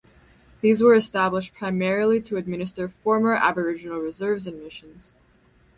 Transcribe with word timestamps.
These 0.61 0.81
were 0.81 0.95
established 0.95 1.53
primarily 1.53 2.19
to 2.21 2.37
administer 2.37 2.89
former 2.89 3.35
Aboriginal 3.35 3.99
reserves 3.99 4.47
and 4.47 4.59
missions. 4.63 5.13